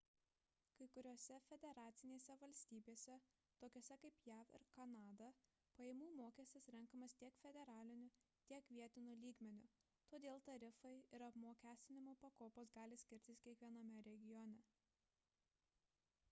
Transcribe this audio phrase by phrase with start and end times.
[0.77, 3.17] kai kuriose federacinėse valstybėse
[3.63, 5.27] tokiose kaip jav ir kanada
[5.75, 8.09] pajamų mokestis renkamas tiek federaliniu
[8.53, 9.69] tiek vietiniu lygmeniu
[10.15, 14.65] todėl tarifai ir apmokestinimo pakopos gali skirtis kiekviename regione